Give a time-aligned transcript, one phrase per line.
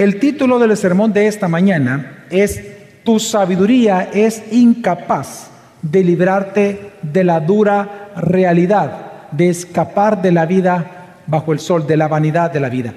[0.00, 2.58] El título del sermón de esta mañana es
[3.04, 5.50] Tu sabiduría es incapaz
[5.82, 11.98] de librarte de la dura realidad, de escapar de la vida bajo el sol, de
[11.98, 12.94] la vanidad de la vida.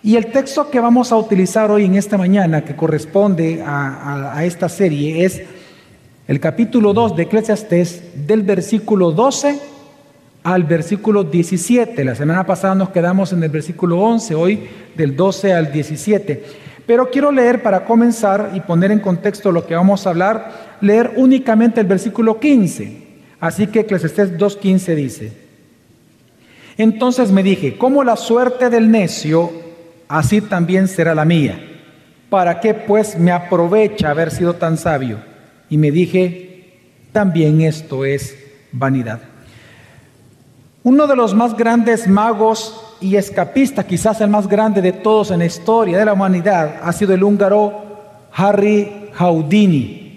[0.00, 4.68] Y el texto que vamos a utilizar hoy en esta mañana, que corresponde a, esta
[4.68, 5.42] serie, es
[6.28, 9.58] el capítulo 2 de Eclesiastes, del versículo 12
[10.42, 12.04] al versículo 17.
[12.04, 16.44] La semana pasada nos quedamos en el versículo 11, hoy del 12 al 17.
[16.86, 21.12] Pero quiero leer para comenzar y poner en contexto lo que vamos a hablar, leer
[21.16, 23.08] únicamente el versículo 15.
[23.40, 25.32] Así que Eclesiastes 2.15 dice,
[26.76, 29.68] entonces me dije, ¿cómo la suerte del necio
[30.08, 31.60] así también será la mía.
[32.30, 35.18] ¿Para qué pues me aprovecha haber sido tan sabio?
[35.70, 36.78] Y me dije,
[37.12, 38.36] también esto es
[38.72, 39.20] vanidad.
[40.84, 45.40] Uno de los más grandes magos y escapistas, quizás el más grande de todos en
[45.40, 47.72] la historia de la humanidad, ha sido el húngaro
[48.32, 50.08] Harry Houdini.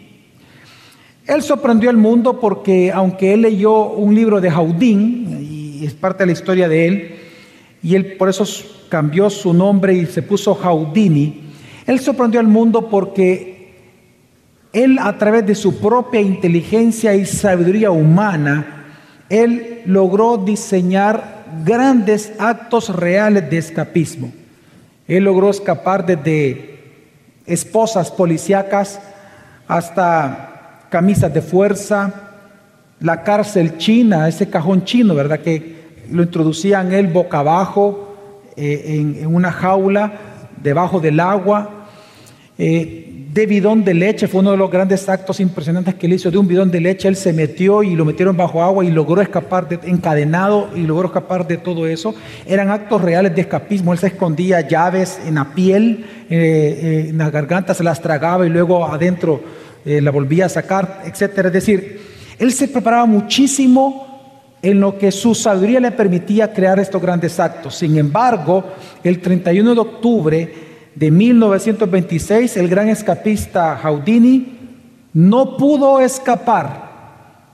[1.25, 5.47] Él sorprendió al mundo porque aunque él leyó un libro de Houdin,
[5.81, 7.15] y es parte de la historia de él,
[7.81, 8.45] y él por eso
[8.87, 11.41] cambió su nombre y se puso Houdini,
[11.87, 13.73] él sorprendió al mundo porque
[14.73, 18.85] él a través de su propia inteligencia y sabiduría humana,
[19.27, 24.31] él logró diseñar grandes actos reales de escapismo.
[25.07, 26.79] Él logró escapar desde
[27.45, 28.99] esposas policíacas
[29.67, 32.13] hasta camisas de fuerza,
[32.99, 35.39] la cárcel china, ese cajón chino, ¿verdad?
[35.39, 38.11] Que lo introducían él boca abajo,
[38.55, 40.13] eh, en, una jaula
[40.61, 41.87] debajo del agua.
[42.57, 43.00] Eh,
[43.33, 46.29] de bidón de leche, fue uno de los grandes actos impresionantes que él hizo.
[46.29, 49.21] De un bidón de leche, él se metió y lo metieron bajo agua y logró
[49.21, 52.13] escapar, de, encadenado y logró escapar de todo eso.
[52.45, 53.93] Eran actos reales de escapismo.
[53.93, 58.49] Él se escondía llaves en la piel, eh, en la garganta, se las tragaba y
[58.49, 59.41] luego adentro
[59.83, 61.45] la volvía a sacar, etc.
[61.45, 62.01] Es decir,
[62.37, 64.11] él se preparaba muchísimo
[64.61, 67.75] en lo que su sabiduría le permitía crear estos grandes actos.
[67.75, 68.63] Sin embargo,
[69.03, 70.53] el 31 de octubre
[70.95, 74.59] de 1926, el gran escapista Houdini
[75.13, 76.91] no pudo escapar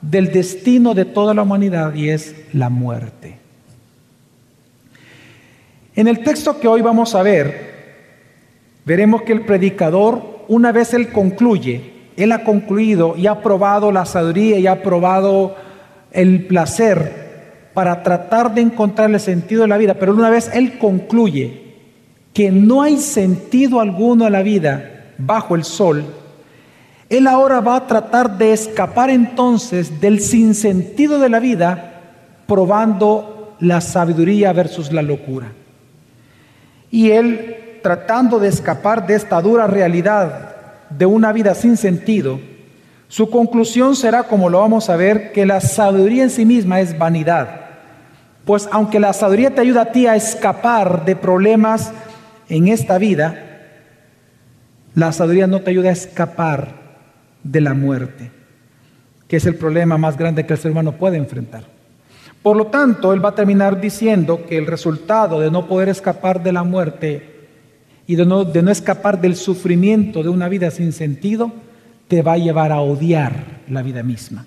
[0.02, 3.38] del destino de toda la humanidad y es la muerte.
[5.96, 7.76] En el texto que hoy vamos a ver,
[8.86, 14.06] veremos que el predicador, una vez él concluye, él ha concluido y ha probado la
[14.06, 15.56] sabiduría y ha probado
[16.12, 17.28] el placer
[17.74, 21.67] para tratar de encontrar el sentido de la vida, pero una vez él concluye
[22.38, 26.06] que no hay sentido alguno a la vida bajo el sol,
[27.10, 32.00] él ahora va a tratar de escapar entonces del sinsentido de la vida,
[32.46, 35.52] probando la sabiduría versus la locura.
[36.92, 40.54] Y él, tratando de escapar de esta dura realidad
[40.92, 42.40] de una vida sin sentido,
[43.08, 47.00] su conclusión será, como lo vamos a ver, que la sabiduría en sí misma es
[47.00, 47.62] vanidad.
[48.46, 51.92] Pues aunque la sabiduría te ayuda a ti a escapar de problemas
[52.50, 53.44] en esta vida,
[54.96, 56.88] la sabiduría no te ayuda a escapar
[57.44, 58.32] de la muerte,
[59.28, 61.64] que es el problema más grande que el ser humano puede enfrentar.
[62.42, 66.42] Por lo tanto, él va a terminar diciendo que el resultado de no poder escapar
[66.42, 67.38] de la muerte
[68.08, 68.42] y de no,
[68.72, 71.52] escapar del sufrimiento de una vida sin sentido,
[72.08, 73.34] te va a llevar a odiar
[73.70, 74.46] la vida misma.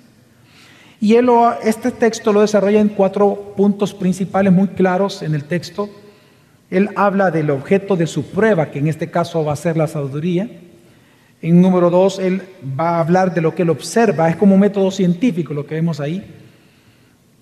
[0.99, 1.29] Y él
[1.63, 5.91] este texto lo desarrolla en cuatro puntos principales muy claros en el texto.
[6.71, 9.89] Él habla del objeto de su prueba, que en este caso va a ser la
[9.89, 10.49] sabiduría.
[11.43, 12.43] En número dos, él
[12.79, 15.75] va a hablar de lo que él observa, es como un método científico lo que
[15.75, 16.25] vemos ahí.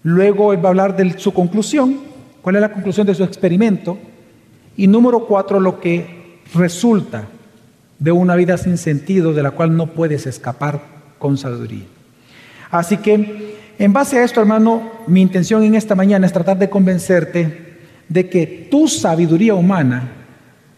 [0.03, 1.99] Luego él va a hablar de su conclusión,
[2.41, 3.99] cuál es la conclusión de su experimento.
[4.77, 7.27] Y número cuatro, lo que resulta
[7.99, 10.81] de una vida sin sentido de la cual no puedes escapar
[11.19, 11.84] con sabiduría.
[12.71, 16.71] Así que, en base a esto, hermano, mi intención en esta mañana es tratar de
[16.71, 17.68] convencerte
[18.09, 20.13] de que tu sabiduría humana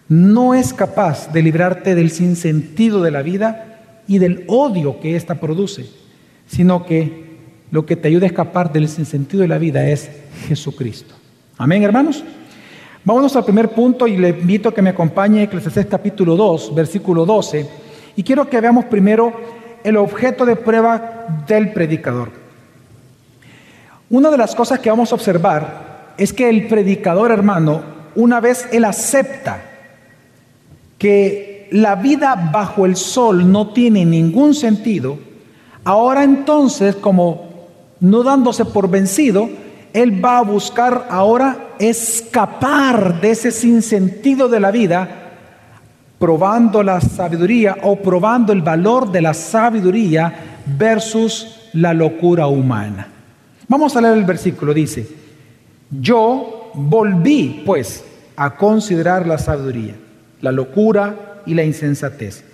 [0.09, 5.37] no es capaz de librarte del sinsentido de la vida y del odio que ésta
[5.37, 5.87] produce,
[6.47, 7.31] sino que
[7.71, 10.11] lo que te ayuda a escapar del sinsentido de la vida es
[10.49, 11.15] Jesucristo.
[11.57, 12.25] Amén, hermanos.
[13.05, 17.25] Vámonos al primer punto y le invito a que me acompañe Eclesiastés capítulo 2, versículo
[17.25, 17.67] 12.
[18.17, 19.33] Y quiero que veamos primero
[19.85, 22.31] el objeto de prueba del predicador.
[24.11, 25.90] Una de las cosas que vamos a observar
[26.21, 27.81] es que el predicador, hermano,
[28.15, 29.63] una vez él acepta
[30.99, 35.19] que la vida bajo el sol no tiene ningún sentido,
[35.83, 37.69] ahora entonces, como
[38.01, 39.49] no dándose por vencido,
[39.95, 45.09] él va a buscar ahora escapar de ese sinsentido de la vida
[46.19, 50.35] probando la sabiduría o probando el valor de la sabiduría
[50.67, 53.09] versus la locura humana.
[53.67, 55.21] Vamos a leer el versículo, dice,
[55.91, 58.05] yo volví pues
[58.37, 59.95] a considerar la sabiduría,
[60.41, 62.45] la locura y la insensatez.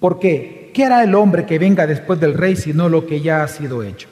[0.00, 0.70] ¿Por qué?
[0.72, 3.82] ¿Qué hará el hombre que venga después del rey sino lo que ya ha sido
[3.82, 4.08] hecho?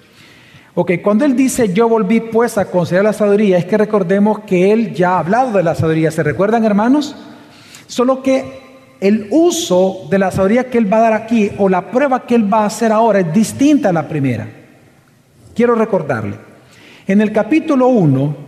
[0.74, 4.72] Ok, cuando él dice yo volví pues a considerar la sabiduría, es que recordemos que
[4.72, 6.10] él ya ha hablado de la sabiduría.
[6.10, 7.16] ¿Se recuerdan, hermanos?
[7.86, 8.62] Solo que
[9.00, 12.34] el uso de la sabiduría que él va a dar aquí o la prueba que
[12.34, 14.48] él va a hacer ahora es distinta a la primera.
[15.54, 16.36] Quiero recordarle.
[17.06, 18.43] En el capítulo 1,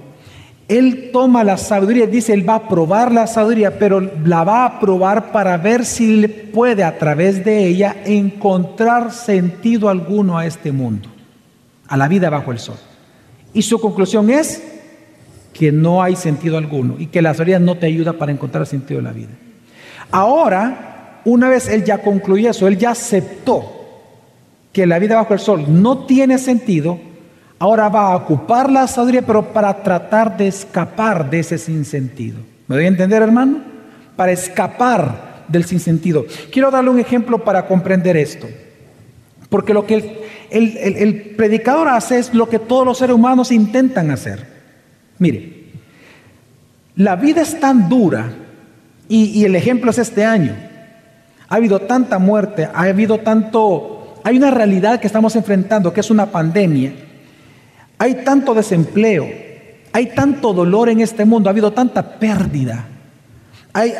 [0.69, 4.81] él toma la sabiduría, dice, él va a probar la sabiduría, pero la va a
[4.81, 11.09] probar para ver si puede a través de ella encontrar sentido alguno a este mundo
[11.89, 12.77] a la vida bajo el sol.
[13.55, 14.63] Y su conclusión es
[15.53, 18.99] que no hay sentido alguno y que la sabiduría no te ayuda para encontrar sentido
[18.99, 19.31] en la vida.
[20.11, 23.73] Ahora, una vez él ya concluyó eso, él ya aceptó
[24.73, 26.99] que la vida bajo el sol no tiene sentido,
[27.59, 32.39] ahora va a ocupar la sabiduría, pero para tratar de escapar de ese sinsentido.
[32.67, 33.61] ¿Me doy a entender, hermano?
[34.17, 36.27] Para escapar del sinsentido.
[36.51, 38.47] Quiero darle un ejemplo para comprender esto.
[39.49, 44.47] Porque lo que el, predicador hace es lo que todos los seres humanos intentan hacer.
[45.19, 45.65] Mire,
[46.97, 48.33] la vida es tan dura
[49.09, 50.55] y, el ejemplo es este año.
[51.49, 56.11] Ha habido tanta muerte, ha habido tanto, hay una realidad que estamos enfrentando que es
[56.11, 56.93] una pandemia.
[57.99, 59.27] Hay tanto desempleo,
[59.93, 62.87] hay tanto dolor en este mundo, ha habido tanta pérdida.
[63.73, 63.95] Hay,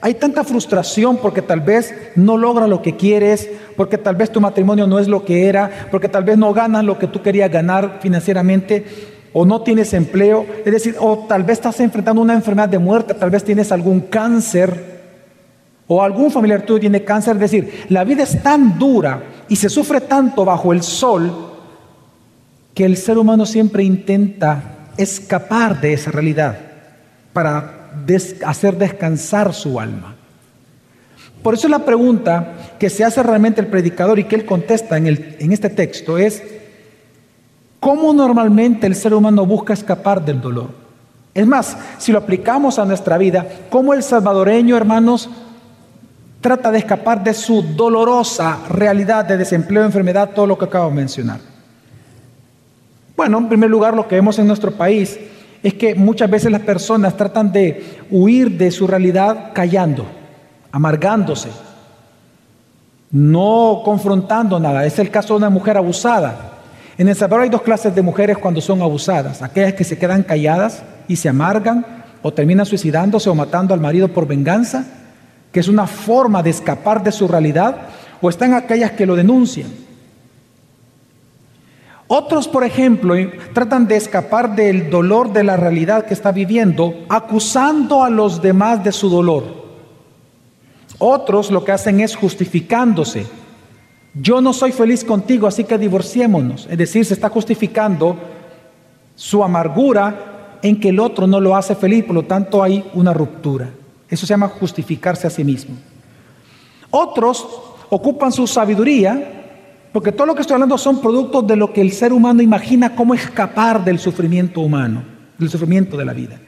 [0.00, 4.40] hay tanta frustración porque tal vez no logra lo que quieres, porque tal vez tu
[4.40, 7.50] matrimonio no es lo que era, porque tal vez no ganas lo que tú querías
[7.50, 8.84] ganar financieramente,
[9.34, 13.14] o no tienes empleo, es decir, o tal vez estás enfrentando una enfermedad de muerte,
[13.14, 14.92] tal vez tienes algún cáncer,
[15.86, 19.68] o algún familiar tuyo tiene cáncer, es decir, la vida es tan dura y se
[19.68, 21.51] sufre tanto bajo el sol
[22.74, 26.58] que el ser humano siempre intenta escapar de esa realidad
[27.32, 27.92] para
[28.44, 30.16] hacer descansar su alma.
[31.42, 35.06] Por eso la pregunta que se hace realmente el predicador y que él contesta en,
[35.06, 36.42] el, en este texto es,
[37.80, 40.70] ¿cómo normalmente el ser humano busca escapar del dolor?
[41.34, 45.28] Es más, si lo aplicamos a nuestra vida, ¿cómo el salvadoreño, hermanos,
[46.40, 50.96] trata de escapar de su dolorosa realidad de desempleo, enfermedad, todo lo que acabo de
[50.96, 51.51] mencionar?
[53.16, 55.18] Bueno, en primer lugar, lo que vemos en nuestro país
[55.62, 60.06] es que muchas veces las personas tratan de huir de su realidad callando
[60.72, 61.50] amargándose,
[63.10, 64.84] no confrontando nada.
[64.86, 66.52] Es el caso de una mujer abusada.
[66.96, 69.42] En El Salvador hay dos clases de mujeres cuando son abusadas.
[69.42, 71.84] Aquellas que se quedan calladas y se amargan
[72.22, 74.86] o terminan suicidándose o matando al marido por venganza,
[75.52, 77.76] que es una forma de escapar de su realidad,
[78.22, 79.68] o están aquellas que lo denuncian.
[82.14, 83.14] Otros, por ejemplo,
[83.54, 88.84] tratan de escapar del dolor de la realidad que está viviendo, acusando a los demás
[88.84, 89.44] de su dolor.
[90.98, 93.24] Otros lo que hacen es justificándose.
[94.12, 96.68] Yo no soy feliz contigo, así que divorciémonos.
[96.70, 98.18] Es decir, se está justificando
[99.14, 103.14] su amargura en que el otro no lo hace feliz, por lo tanto hay una
[103.14, 103.70] ruptura.
[104.06, 105.76] Eso se llama justificarse a sí mismo.
[106.90, 107.48] Otros
[107.88, 109.41] ocupan su sabiduría,
[109.92, 112.94] porque todo lo que estoy hablando son productos de lo que el ser humano imagina
[112.94, 115.04] cómo escapar del sufrimiento humano,
[115.38, 116.40] del sufrimiento de la vida.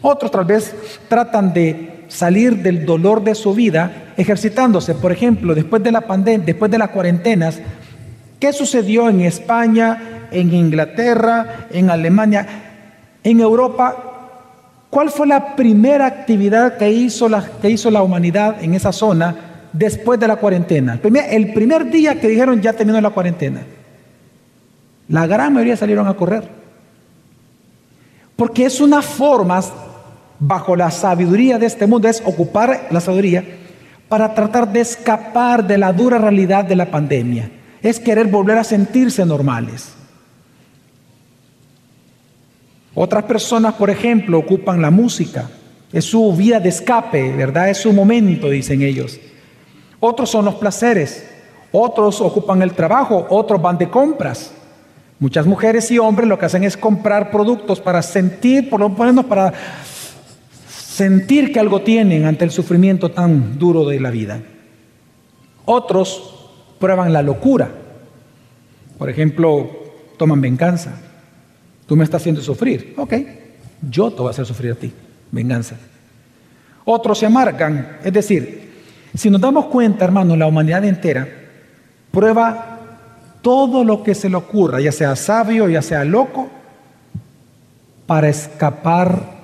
[0.00, 0.74] Otros tal vez
[1.08, 4.94] tratan de salir del dolor de su vida ejercitándose.
[4.94, 7.60] Por ejemplo, después de la pandemia, después de las cuarentenas,
[8.38, 12.46] ¿qué sucedió en España, en Inglaterra, en Alemania,
[13.24, 14.04] en Europa?
[14.88, 19.47] ¿Cuál fue la primera actividad que hizo la, que hizo la humanidad en esa zona
[19.72, 21.00] después de la cuarentena?
[21.02, 23.62] El primer, día que dijeron ya terminó la cuarentena.
[25.08, 26.48] La gran mayoría salieron a correr.
[28.36, 29.62] Porque es una forma
[30.38, 33.44] bajo la sabiduría de este mundo es ocupar la sabiduría
[34.08, 37.50] para tratar de escapar de la dura realidad de la pandemia.
[37.82, 39.94] Es querer volver a sentirse normales.
[42.94, 45.48] Otras personas, por ejemplo, ocupan la música.
[45.92, 47.70] Es su vía de escape, ¿verdad?
[47.70, 49.20] Es su momento, dicen ellos.
[50.00, 51.28] Otros son los placeres.
[51.72, 53.26] Otros ocupan el trabajo.
[53.30, 54.52] Otros van de compras.
[55.18, 59.24] Muchas mujeres y hombres lo que hacen es comprar productos para sentir, por lo menos
[59.24, 59.52] para
[60.68, 64.40] sentir que algo tienen ante el sufrimiento tan duro de la vida.
[65.64, 67.68] Otros prueban la locura.
[68.96, 69.70] Por ejemplo,
[70.16, 70.92] toman venganza.
[71.86, 72.94] Tú me estás haciendo sufrir.
[72.96, 73.14] Ok,
[73.90, 74.92] yo te voy a hacer sufrir a ti.
[75.32, 75.76] Venganza.
[76.84, 77.98] Otros se amargan.
[78.04, 78.67] Es decir,
[79.14, 81.28] Si nos damos cuenta, hermano, la humanidad entera
[82.10, 82.78] prueba
[83.42, 86.48] todo lo que se le ocurra, ya sea sabio, ya sea loco,
[88.06, 89.38] para escapar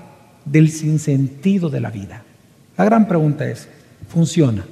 [0.44, 2.22] del sinsentido de la vida.
[2.76, 3.68] La gran pregunta es,
[4.08, 4.64] ¿funciona?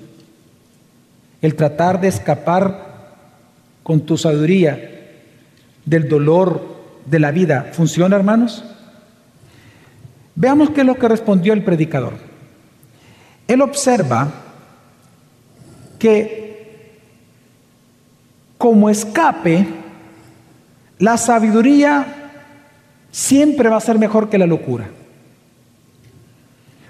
[1.41, 2.93] El tratar de escapar
[3.83, 4.91] con tu sabiduría
[5.85, 6.73] del dolor
[7.07, 8.65] de la vida, ¿funciona, hermanos?
[10.35, 12.15] Veamos qué es lo que respondió el predicador.
[13.49, 14.33] Él observa
[16.03, 16.43] que
[18.59, 19.65] como escape,
[20.99, 22.33] la sabiduría
[23.13, 24.91] siempre va a ser mejor que la locura.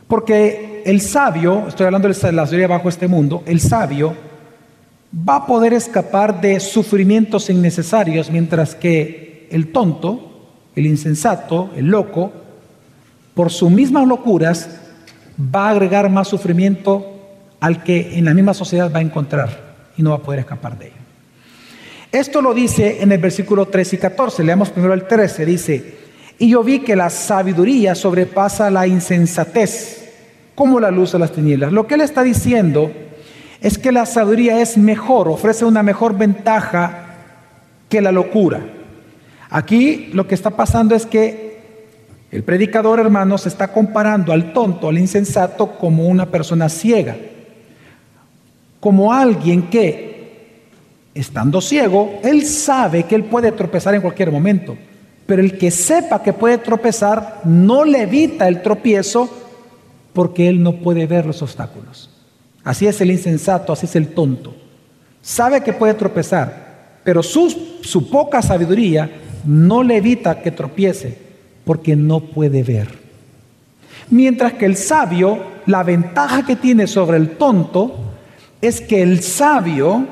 [0.08, 4.14] Porque el sabio, estoy hablando de la sabiduría bajo este mundo, el sabio
[5.28, 12.32] va a poder escapar de sufrimientos innecesarios, mientras que el tonto, el insensato, el loco,
[13.34, 14.70] por sus mismas locuras,
[15.54, 17.11] va a agregar más sufrimiento
[17.62, 19.48] al que en la misma sociedad va a encontrar
[19.96, 20.96] y no va a poder escapar de ello.
[22.10, 24.42] Esto lo dice en el versículo 13 y 14.
[24.42, 25.46] Leamos primero el 13.
[25.46, 25.94] Dice,
[26.40, 30.10] y yo vi que la sabiduría sobrepasa la insensatez,
[30.56, 31.72] como la luz de las tinieblas.
[31.72, 32.90] Lo que él está diciendo
[33.60, 37.14] es que la sabiduría es mejor, ofrece una mejor ventaja
[37.88, 38.60] que la locura.
[39.50, 41.60] Aquí lo que está pasando es que
[42.32, 47.16] el predicador, hermanos, está comparando al tonto, al insensato, como una persona ciega,
[48.82, 50.40] como alguien que,
[51.14, 54.76] estando ciego, él sabe que él puede tropezar en cualquier momento,
[55.24, 59.30] pero el que sepa que puede tropezar no le evita el tropiezo
[60.12, 62.10] porque él no puede ver los obstáculos.
[62.64, 64.52] Así es el insensato, así es el tonto.
[65.20, 69.08] Sabe que puede tropezar, pero su, su poca sabiduría
[69.44, 71.16] no le evita que tropiece
[71.64, 72.88] porque no puede ver.
[74.10, 78.08] Mientras que el sabio, la ventaja que tiene sobre el tonto
[78.62, 80.06] es que el sabio,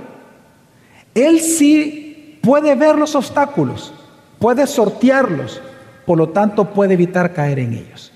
[1.14, 3.94] él sí puede ver los obstáculos,
[4.38, 5.62] puede sortearlos,
[6.04, 8.12] por lo tanto puede evitar caer en ellos.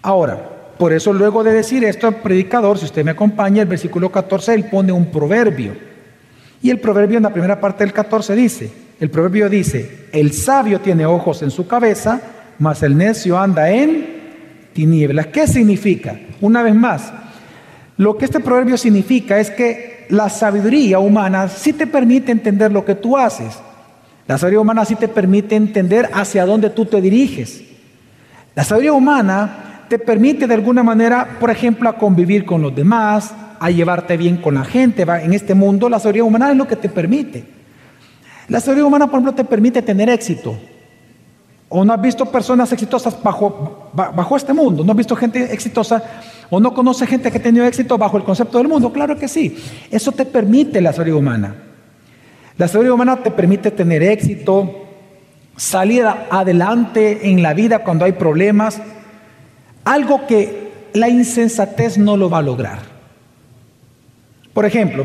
[0.00, 4.10] Ahora, por eso luego de decir esto, el predicador, si usted me acompaña, el versículo
[4.10, 5.72] 14, él pone un proverbio.
[6.62, 10.80] Y el proverbio en la primera parte del 14 dice, el proverbio dice, el sabio
[10.80, 12.20] tiene ojos en su cabeza,
[12.58, 14.06] mas el necio anda en
[14.72, 15.26] tinieblas.
[15.28, 16.18] ¿Qué significa?
[16.40, 17.12] Una vez más,
[17.96, 22.84] lo que este proverbio significa es que la sabiduría humana sí te permite entender lo
[22.84, 23.58] que tú haces.
[24.26, 27.62] La sabiduría humana sí te permite entender hacia dónde tú te diriges.
[28.54, 33.34] La sabiduría humana te permite de alguna manera, por ejemplo, a convivir con los demás,
[33.60, 35.02] a llevarte bien con la gente.
[35.02, 37.44] En este mundo la sabiduría humana es lo que te permite.
[38.48, 40.58] La sabiduría humana, por ejemplo, te permite tener éxito.
[41.76, 44.84] ¿O no has visto personas exitosas bajo, bajo este mundo?
[44.84, 46.00] ¿No has visto gente exitosa?
[46.48, 48.92] ¿O no conoce gente que ha tenido éxito bajo el concepto del mundo?
[48.92, 49.58] Claro que sí.
[49.90, 51.56] Eso te permite la sabiduría humana.
[52.58, 54.86] La sabiduría humana te permite tener éxito,
[55.56, 58.80] salir adelante en la vida cuando hay problemas.
[59.84, 62.78] Algo que la insensatez no lo va a lograr.
[64.52, 65.04] Por ejemplo,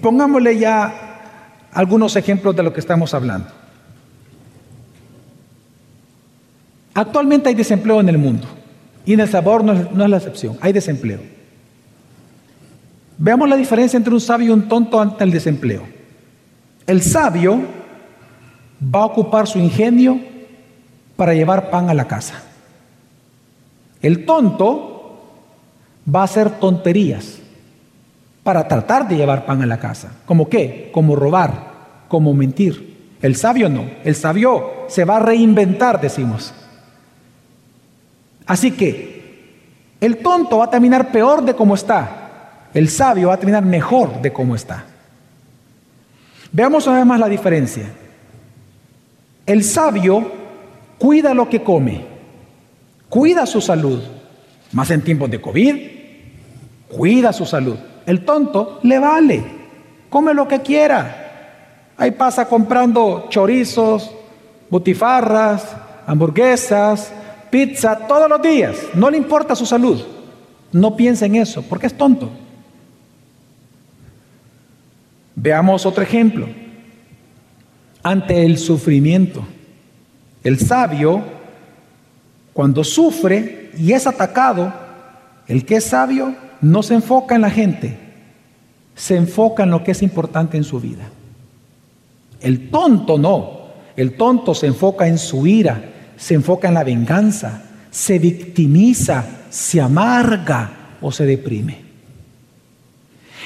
[0.00, 3.57] pongámosle ya algunos ejemplos de lo que estamos hablando.
[6.98, 8.48] Actualmente hay desempleo en el mundo
[9.06, 11.20] y en El es, no es la excepción, hay desempleo.
[13.16, 15.84] Veamos la diferencia entre un sabio y un tonto ante el desempleo.
[16.88, 17.60] El sabio
[18.82, 20.18] va a ocupar su ingenio
[21.14, 22.42] para llevar pan a la casa.
[24.02, 25.20] El tonto
[26.12, 27.38] va a hacer tonterías
[28.42, 30.14] para tratar de llevar pan a la casa.
[30.26, 30.90] ¿Como qué?
[30.92, 33.12] Como robar, como mentir.
[33.22, 33.84] El sabio no.
[34.02, 36.54] El sabio se va a reinventar, decimos.
[38.48, 39.18] Así que
[40.00, 42.70] el tonto va a terminar peor de como está.
[42.74, 44.84] El sabio va a terminar mejor de como está.
[46.50, 47.84] Veamos una vez más la diferencia.
[49.44, 50.32] El sabio
[50.98, 52.04] cuida lo que come,
[53.08, 54.02] cuida su salud,
[54.72, 55.76] más en tiempos de COVID,
[56.88, 57.76] cuida su salud.
[58.06, 59.44] El tonto le vale,
[60.08, 61.92] come lo que quiera.
[61.98, 64.10] Ahí pasa comprando chorizos,
[64.70, 65.76] butifarras,
[66.06, 67.12] hamburguesas,
[67.50, 68.76] pizza todos los días.
[68.94, 70.02] No le importa su salud.
[70.72, 72.30] No piensa en eso, porque es tonto.
[75.34, 76.48] Veamos otro ejemplo.
[78.02, 79.44] Ante el sufrimiento,
[80.42, 81.22] el sabio,
[82.52, 84.72] cuando sufre y es atacado,
[85.46, 87.96] el que es sabio no se enfoca en la gente,
[88.94, 91.08] se enfoca en lo que es importante en su vida.
[92.40, 95.82] El tonto no, el tonto se enfoca en su ira,
[96.18, 100.70] se enfoca en la venganza, se victimiza, se amarga
[101.00, 101.88] o se deprime.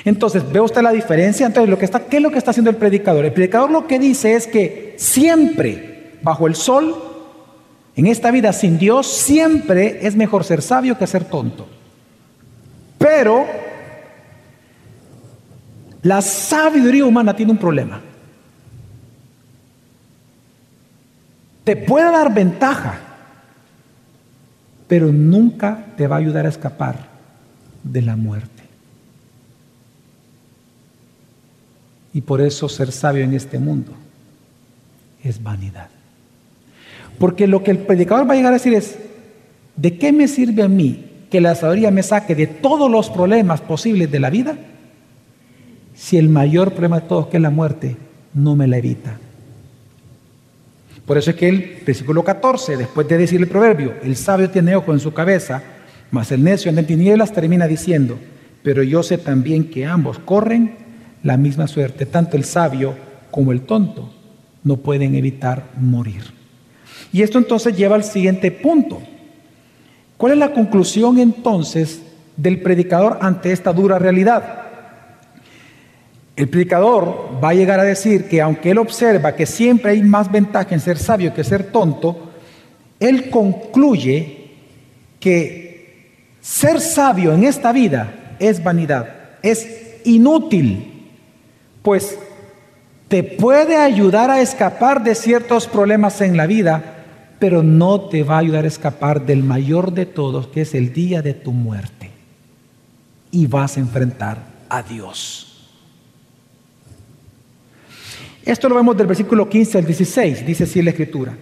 [0.05, 1.47] Entonces, ¿ve usted la diferencia?
[1.47, 3.25] Entonces, lo que está, ¿qué es lo que está haciendo el predicador?
[3.25, 6.97] El predicador lo que dice es que siempre, bajo el sol,
[7.95, 11.69] en esta vida sin Dios, siempre es mejor ser sabio que ser tonto.
[12.99, 13.47] Pero
[16.03, 18.01] la sabiduría humana tiene un problema.
[21.65, 22.99] Te puede dar ventaja,
[24.89, 27.09] pero nunca te va a ayudar a escapar
[27.83, 28.63] de la muerte.
[32.15, 33.93] Y por eso ser sabio en este mundo
[35.23, 35.89] es vanidad.
[37.19, 38.99] Porque lo que el predicador va a llegar a decir es,
[39.77, 43.61] ¿de qué me sirve a mí que la sabiduría me saque de todos los problemas
[43.61, 44.59] posibles de la vida
[45.95, 47.97] si el mayor problema de todos, que es la muerte,
[48.35, 49.19] no me la evita?
[51.07, 54.77] Por eso es que el versículo 14, después de decir el proverbio, el sabio tiene
[54.77, 55.63] ojo en su cabeza,
[56.11, 58.19] mas el necio anda en tinieblas, termina diciendo,
[58.63, 60.77] pero yo sé también que ambos corren
[61.23, 62.95] la misma suerte, tanto el sabio
[63.31, 64.13] como el tonto
[64.63, 66.23] no pueden evitar morir.
[67.13, 69.03] Y esto entonces lleva al siguiente punto.
[70.17, 72.03] ¿Cuál es la conclusión entonces
[72.37, 74.62] del predicador ante esta dura realidad?
[76.35, 80.31] El predicador va a llegar a decir que aunque él observa que siempre hay más
[80.31, 82.31] ventaja en ser sabio que ser tonto,
[83.01, 84.51] él concluye
[85.21, 86.09] que
[86.41, 89.09] ser sabio en esta vida es vanidad,
[89.43, 90.93] es inútil
[91.83, 92.19] pues
[93.09, 97.05] te puede ayudar a escapar de ciertos problemas en la vida,
[97.39, 100.93] pero no te va a ayudar a escapar del mayor de todos, que es el
[100.95, 102.11] día de tu muerte.
[103.31, 105.52] Y vas a enfrentar a Dios.
[108.45, 111.35] Esto lo vemos del versículo 15 al 16, dice así la escritura,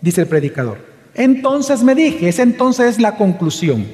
[0.00, 0.78] dice el predicador.
[1.14, 3.86] Entonces me dije, esa entonces es la conclusión.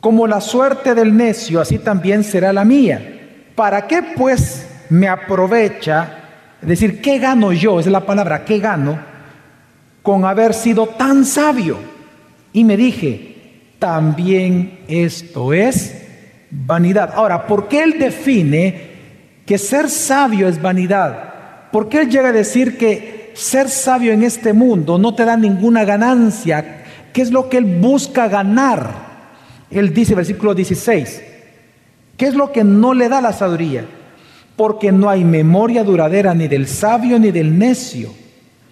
[0.00, 3.52] Como la suerte del necio, así también será la mía.
[3.54, 6.24] ¿Para qué pues me aprovecha?
[6.62, 7.80] Es decir, ¿qué gano yo?
[7.80, 8.98] Esa es la palabra, ¿qué gano?
[10.02, 11.78] Con haber sido tan sabio.
[12.52, 16.02] Y me dije, también esto es
[16.50, 17.12] vanidad.
[17.14, 18.95] Ahora, ¿por qué él define
[19.46, 21.70] que ser sabio es vanidad?
[21.72, 25.36] ¿Por qué él llega a decir que ser sabio en este mundo no te da
[25.36, 26.84] ninguna ganancia?
[27.12, 29.06] ¿Qué es lo que él busca ganar?
[29.70, 31.22] Él dice, versículo 16,
[32.16, 33.84] ¿Qué es lo que no le da la sabiduría?
[34.56, 38.10] Porque no hay memoria duradera ni del sabio ni del necio,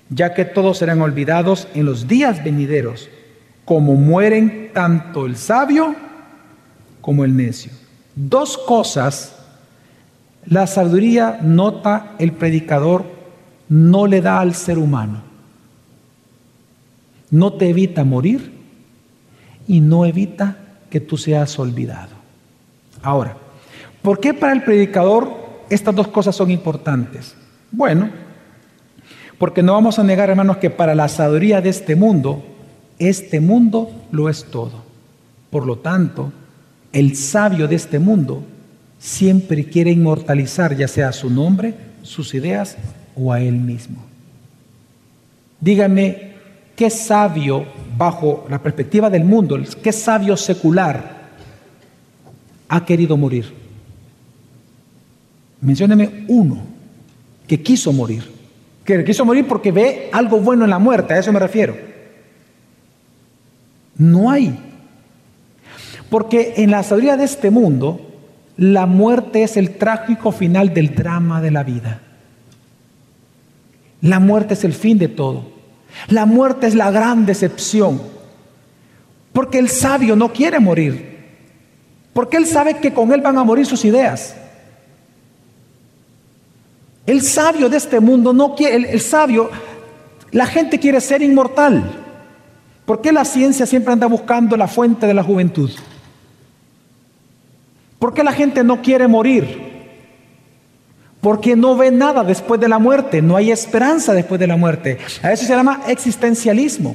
[0.08, 3.10] ya que todos serán olvidados en los días venideros,
[3.64, 5.94] como mueren tanto el sabio
[7.02, 7.70] como el necio.
[8.14, 9.36] Dos cosas
[10.46, 13.04] la sabiduría, nota el predicador,
[13.68, 15.22] no le da al ser humano.
[17.30, 18.52] No te evita morir
[19.66, 20.56] y no evita
[20.90, 22.14] que tú seas olvidado.
[23.02, 23.36] Ahora,
[24.02, 25.32] ¿por qué para el predicador
[25.70, 27.34] estas dos cosas son importantes?
[27.70, 28.10] Bueno,
[29.38, 32.44] porque no vamos a negar, hermanos, que para la sabiduría de este mundo,
[32.98, 34.84] este mundo lo es todo.
[35.50, 36.32] Por lo tanto,
[36.92, 38.44] el sabio de este mundo
[39.04, 42.78] siempre quiere inmortalizar ya sea su nombre, sus ideas
[43.14, 44.02] o a él mismo.
[45.60, 46.32] Dígame,
[46.74, 47.66] ¿qué sabio
[47.98, 51.34] bajo la perspectiva del mundo, qué sabio secular
[52.66, 53.52] ha querido morir?
[55.60, 56.62] Mencióneme uno
[57.46, 58.24] que quiso morir.
[58.86, 61.76] Que quiso morir porque ve algo bueno en la muerte, a eso me refiero.
[63.98, 64.58] No hay.
[66.08, 68.13] Porque en la sabiduría de este mundo,
[68.56, 72.00] la muerte es el trágico final del drama de la vida.
[74.00, 75.52] La muerte es el fin de todo.
[76.08, 78.00] La muerte es la gran decepción.
[79.32, 81.14] Porque el sabio no quiere morir.
[82.12, 84.36] Porque él sabe que con él van a morir sus ideas.
[87.06, 89.50] El sabio de este mundo no quiere, el, sabio,
[90.30, 91.82] la gente quiere ser inmortal.
[92.86, 95.70] ¿Por qué la ciencia siempre anda buscando la fuente de la juventud?
[98.04, 99.62] ¿Por qué la gente no quiere morir?
[101.22, 104.98] Porque no ve nada después de la muerte, no hay esperanza después de la muerte.
[105.22, 106.94] A eso se llama existencialismo.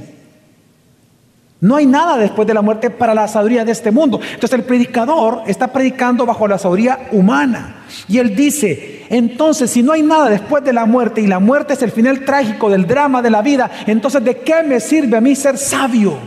[1.62, 4.20] No hay nada después de la muerte para la sabiduría de este mundo.
[4.22, 7.78] Entonces el predicador está predicando bajo la sabiduría humana.
[8.08, 11.74] Y él dice, entonces si no hay nada después de la muerte y la muerte
[11.74, 15.22] es el final trágico del drama de la vida, entonces ¿de qué me sirve a
[15.22, 16.20] mí ser sabio?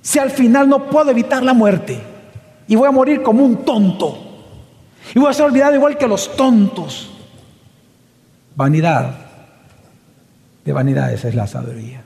[0.00, 2.00] Si al final no puedo evitar la muerte
[2.68, 4.26] y voy a morir como un tonto.
[5.14, 7.10] Y voy a ser olvidado igual que los tontos.
[8.54, 9.14] Vanidad
[10.64, 12.02] de vanidades es la sabiduría.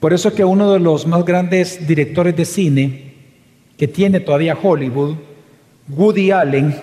[0.00, 3.14] Por eso es que uno de los más grandes directores de cine
[3.76, 5.16] que tiene todavía Hollywood,
[5.88, 6.74] Woody Allen,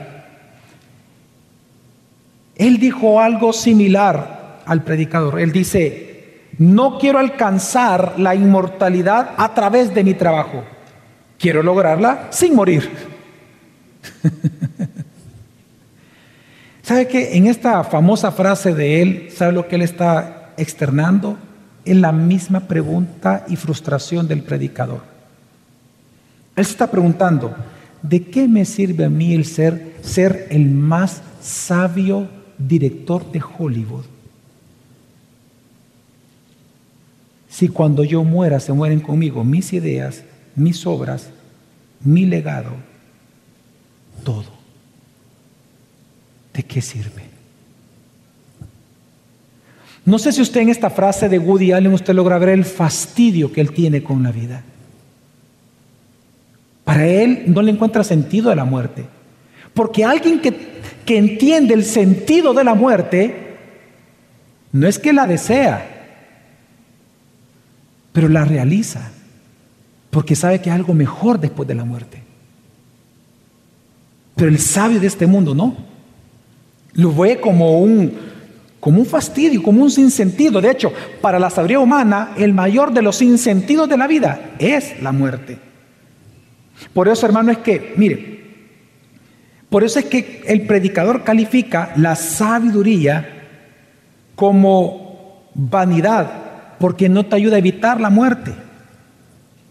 [2.56, 5.40] él dijo algo similar al predicador.
[5.40, 6.11] Él dice,
[6.58, 10.64] no quiero alcanzar la inmortalidad a través de mi trabajo,
[11.40, 12.90] quiero lograrla sin morir.
[16.84, 21.38] ¿Sabe que en esta famosa frase de él, sabe lo que él está externando?
[21.86, 25.02] Es la misma pregunta y frustración del predicador.
[26.56, 27.56] Él se está preguntando,
[28.02, 34.06] ¿de qué me sirve a mí el ser, ser el más sabio director de Hollywood?
[37.52, 40.24] Si cuando yo muera se mueren conmigo mis ideas,
[40.56, 41.30] mis obras,
[42.04, 42.72] mi legado,
[44.24, 44.62] todo.
[46.54, 47.24] ¿de qué sirve?
[50.04, 53.52] No sé si usted en esta frase de Woody Allen usted logra ver el fastidio
[53.52, 54.64] que él tiene con la vida.
[56.84, 59.06] Para él no le encuentra sentido a la muerte.
[59.74, 60.54] Porque alguien que,
[61.06, 63.58] que entiende el sentido de la muerte,
[64.72, 66.01] no es que la desea,
[68.12, 69.12] pero la realiza.
[70.10, 72.22] Porque sabe que hay algo mejor después de la muerte.
[74.36, 75.76] Pero el sabio de este mundo no.
[76.94, 78.12] Lo ve como un,
[78.80, 80.60] como un fastidio, como un sinsentido.
[80.60, 85.02] De hecho, para la sabiduría humana, el mayor de los sinsentidos de la vida es
[85.02, 85.58] la muerte.
[86.94, 88.42] Por eso, hermano, es que, mire,
[89.70, 93.42] por eso es que el predicador califica la sabiduría
[94.36, 96.30] como vanidad,
[96.82, 98.54] porque no te ayuda a evitar la muerte.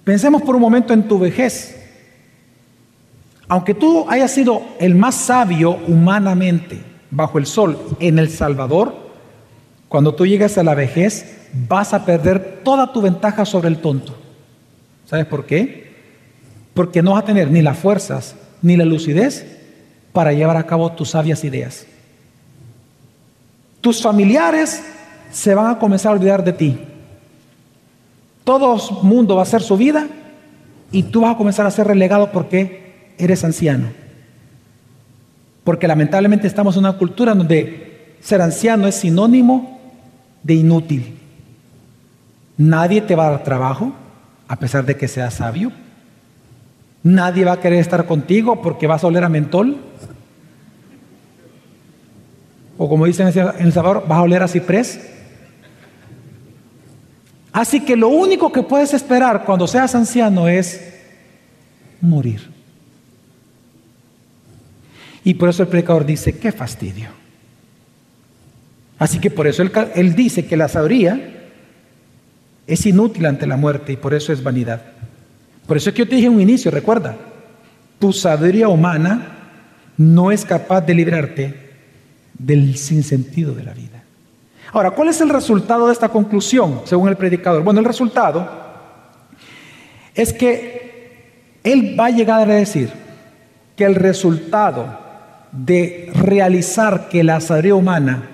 [0.05, 1.77] Pensemos por un momento en tu vejez.
[3.49, 8.95] Aunque tú hayas sido el más sabio humanamente, bajo el sol en El Salvador,
[9.89, 14.17] cuando tú llegas a la vejez, vas a perder toda tu ventaja sobre el tonto.
[15.05, 15.93] ¿Sabes por qué?
[16.75, 19.45] Porque no vas a tener ni las fuerzas ni la lucidez
[20.13, 21.87] para llevar a cabo tus sabias ideas.
[23.81, 24.81] Tus familiares
[25.33, 26.79] se van a comenzar a olvidar de ti.
[28.51, 30.09] Todo mundo va a hacer su vida
[30.91, 33.87] y tú vas a comenzar a ser relegado porque eres anciano.
[35.63, 39.79] Porque lamentablemente estamos en una cultura donde ser anciano es sinónimo
[40.43, 41.17] de inútil.
[42.57, 43.93] Nadie te va a dar trabajo,
[44.49, 45.71] a pesar de que seas sabio.
[47.05, 49.77] Nadie va a querer estar contigo porque vas a oler a mentol.
[52.77, 55.20] O como dicen en El Salvador, vas a oler a ciprés.
[57.53, 60.81] Así que lo único que puedes esperar cuando seas anciano es
[62.01, 62.49] morir.
[65.25, 67.09] Y por eso el predicador dice, qué fastidio.
[68.99, 71.49] Así que por eso él, dice que la sabiduría
[72.67, 74.83] es inútil ante la muerte y por eso es vanidad.
[75.67, 77.17] Por eso es que yo te dije en un inicio, recuerda,
[77.99, 79.39] tu sabiduría humana
[79.97, 81.55] no es capaz de librarte
[82.39, 84.00] del sinsentido de la vida.
[84.73, 87.63] Ahora, ¿cuál es el resultado de esta conclusión, según el predicador?
[87.63, 88.49] Bueno, el resultado
[90.15, 92.91] es que él va a llegar a decir
[93.77, 94.99] que el resultado
[95.53, 98.31] de realizar que la sabiduría humana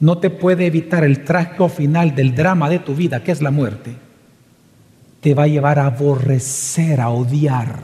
[0.00, 3.50] no te puede evitar el trágico final del drama de tu vida, que es la
[3.50, 3.94] muerte,
[5.20, 7.80] te va a llevar a aborrecer, a odiar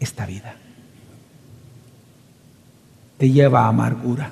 [0.00, 0.56] esta vida.
[3.18, 4.30] Te lleva a amargura.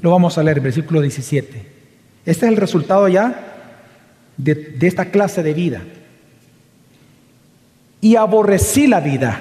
[0.00, 1.76] Lo vamos a leer, versículo 17.
[2.26, 3.56] Este es el resultado ya
[4.36, 5.82] de, esta clase de vida.
[8.00, 9.40] Y aborrecí la vida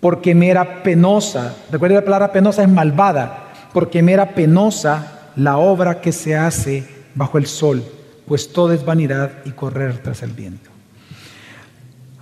[0.00, 1.54] porque me era penosa.
[1.70, 6.84] Recuerda la palabra penosa es malvada, porque me era penosa la obra que se hace
[7.14, 7.84] bajo el sol,
[8.26, 10.70] pues todo es vanidad y correr tras el viento.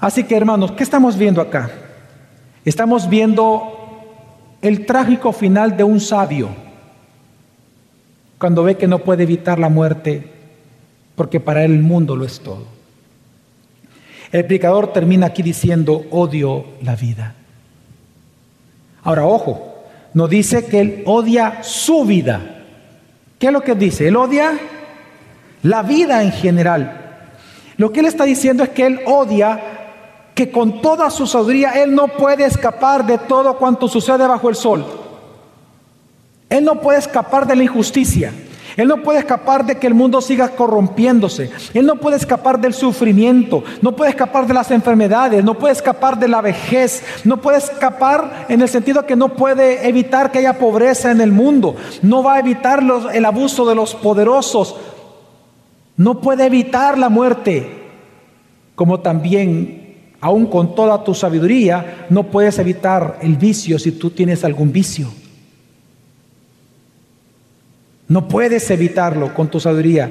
[0.01, 1.71] Así que hermanos, ¿qué estamos viendo acá?
[2.65, 3.79] Estamos viendo
[4.61, 6.51] el trágico final de un sabio,
[8.39, 10.25] cuando ve que no puede evitar la muerte,
[11.17, 12.65] porque para él el mundo lo es todo.
[14.31, 17.35] El predicador termina aquí diciendo, odio la vida.
[19.03, 22.65] Ahora, ojo, no dice que él odia su vida.
[23.39, 24.09] ¿Qué es lo que dice?
[24.09, 24.59] Él odia
[25.63, 27.25] la vida en general.
[27.77, 29.61] Lo que él está diciendo es que él odia
[30.35, 34.55] que con toda su sabiduría él no puede escapar de todo cuanto sucede bajo el
[34.55, 35.08] sol.
[36.51, 38.33] Él no puede escapar de la injusticia.
[38.79, 41.51] Él no puede escapar de que el mundo siga corrompiéndose.
[41.75, 43.65] Él no puede escapar del sufrimiento.
[43.83, 45.43] No puede escapar de las enfermedades.
[45.43, 47.03] No puede escapar de la vejez.
[47.25, 51.33] No puede escapar en el sentido que no puede evitar que haya pobreza en el
[51.33, 51.75] mundo.
[52.03, 52.81] No va a evitar
[53.13, 54.77] el abuso de los poderosos.
[55.97, 57.75] No puede evitar la muerte.
[58.77, 64.45] como también, aún con toda tu sabiduría, no puedes evitar el vicio si tú tienes
[64.45, 65.09] algún vicio.
[68.09, 70.11] No puedes evitarlo con tu sabiduría.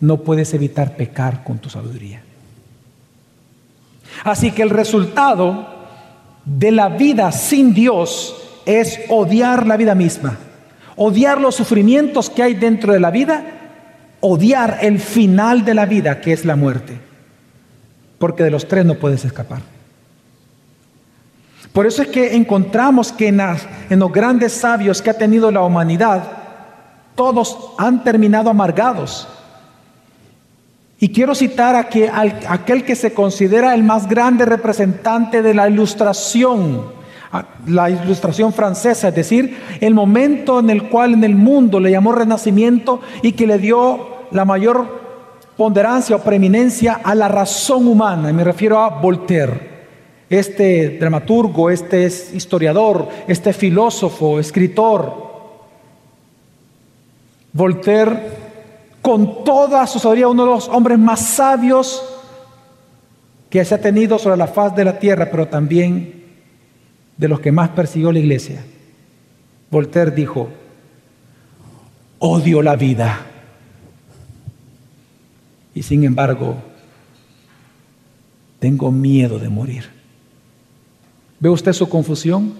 [0.00, 2.22] No puedes evitar pecar con tu sabiduría.
[4.24, 5.66] Así que el resultado
[6.44, 10.36] de la vida sin Dios es odiar la vida misma,
[10.96, 13.44] odiar los sufrimientos que hay dentro de la vida,
[14.20, 16.98] odiar el final de la vida que es la muerte,
[18.18, 19.60] porque de los tres no puedes escapar.
[21.72, 26.24] Por eso es que encontramos que en, los grandes sabios que ha tenido la humanidad,
[27.14, 29.28] todos han terminado amargados.
[31.02, 35.66] Y quiero citar a, que, aquel que se considera el más grande representante de la
[35.66, 36.92] ilustración,
[37.66, 42.12] la ilustración francesa, es decir, el momento en el cual en el mundo le llamó
[42.12, 45.00] renacimiento y que le dio la mayor
[45.56, 48.30] ponderancia o preeminencia a la razón humana.
[48.32, 49.70] Me refiero a Voltaire,
[50.28, 55.29] este dramaturgo, este historiador, este filósofo, escritor.
[57.52, 58.38] Voltaire
[59.02, 62.02] con toda su sabiduría, uno de los hombres más sabios
[63.48, 66.24] que se ha tenido sobre la faz de la tierra, pero también
[67.16, 68.64] de los que más persiguió la iglesia.
[69.70, 70.48] Voltaire dijo,
[72.18, 73.26] odio la vida.
[75.74, 76.56] Y sin embargo,
[78.58, 79.90] tengo miedo de morir.
[81.40, 82.54] ¿Ve usted su confusión?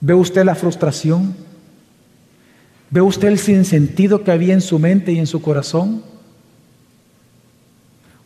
[0.00, 1.34] ¿Ve usted la frustración?
[2.90, 6.02] ¿Ve usted el sinsentido que había en su mente y en su corazón?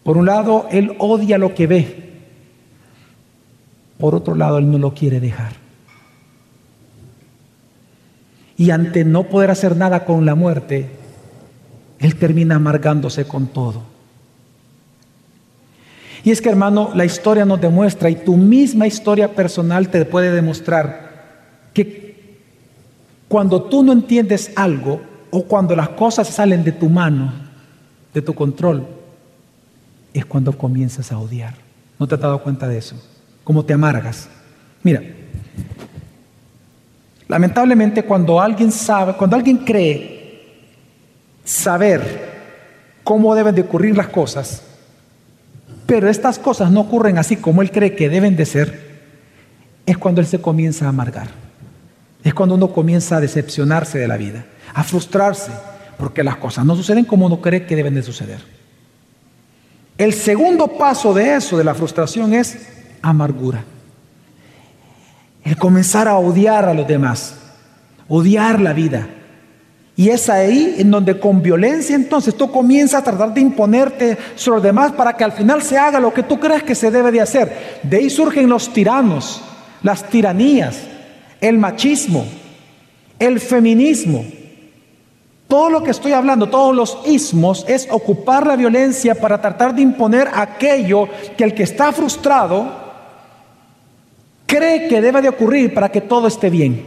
[0.02, 2.10] Por un lado, él odia lo que ve.
[3.98, 5.52] Por otro lado, él no lo quiere dejar.
[8.56, 10.90] Y ante no poder hacer nada con la muerte,
[11.98, 13.82] él termina amargándose con todo.
[16.24, 20.30] Y es que hermano, la historia nos demuestra, y tu misma historia personal te puede
[20.30, 21.10] demostrar,
[21.72, 22.09] que
[23.30, 27.32] cuando tú no entiendes algo o cuando las cosas salen de tu mano,
[28.12, 28.84] de tu control,
[30.12, 31.54] es cuando comienzas a odiar.
[31.96, 32.96] ¿No te has dado cuenta de eso?
[33.44, 34.28] Cómo te amargas.
[34.82, 35.00] Mira,
[37.28, 40.56] lamentablemente cuando alguien sabe, cuando alguien cree
[41.44, 42.30] saber
[43.04, 44.64] cómo deben de ocurrir las cosas,
[45.86, 48.90] pero estas cosas no ocurren así como él cree que deben de ser,
[49.86, 51.49] es cuando él se comienza a amargar.
[52.22, 55.52] Es cuando uno comienza a decepcionarse de la vida, a frustrarse,
[55.98, 58.40] porque las cosas no suceden como uno cree que deben de suceder.
[59.96, 62.58] El segundo paso de eso, de la frustración, es
[63.02, 63.64] amargura.
[65.44, 67.34] El comenzar a odiar a los demás,
[68.08, 69.08] odiar la vida.
[69.96, 74.56] Y es ahí en donde con violencia entonces tú comienzas a tratar de imponerte sobre
[74.56, 77.12] los demás para que al final se haga lo que tú crees que se debe
[77.12, 77.80] de hacer.
[77.82, 79.42] De ahí surgen los tiranos,
[79.82, 80.78] las tiranías,
[81.40, 82.24] el machismo,
[83.18, 84.24] el feminismo.
[85.48, 89.82] Todo lo que estoy hablando, todos los ismos, es ocupar la violencia para tratar de
[89.82, 92.72] imponer aquello que el que está frustrado
[94.46, 96.84] cree que debe de ocurrir para que todo esté bien.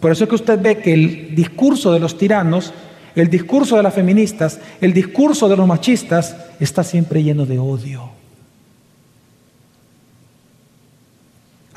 [0.00, 2.72] Por eso es que usted ve que el discurso de los tiranos,
[3.14, 8.21] el discurso de las feministas, el discurso de los machistas está siempre lleno de odio.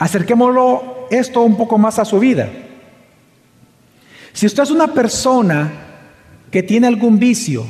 [0.05, 2.47] Acerquémoslo esto un poco más a su vida.
[4.33, 5.71] Si usted es una persona
[6.51, 7.65] que tiene algún vicio,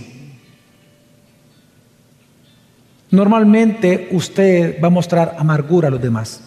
[3.10, 6.42] normalmente usted va a mostrar amargura a los demás.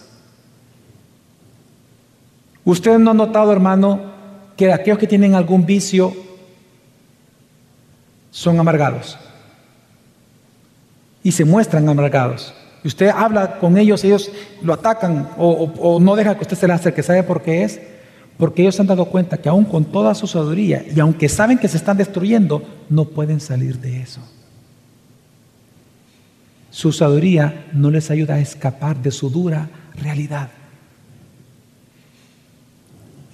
[2.63, 4.11] Usted no ha notado, hermano,
[4.55, 6.13] que aquellos que tienen algún vicio
[8.29, 9.17] son amargados
[11.23, 12.53] y se muestran amargados.
[12.83, 16.73] Y usted habla con ellos, ellos lo atacan o, no dejan que usted se le
[16.73, 17.03] acerque.
[17.03, 17.79] ¿Sabe por qué es?
[18.37, 21.57] Porque ellos se han dado cuenta que aún con toda su sabiduría y aunque saben
[21.57, 24.21] que se están destruyendo, no pueden salir de eso.
[26.71, 29.69] Su sabiduría no les ayuda a escapar de su dura
[30.01, 30.49] realidad.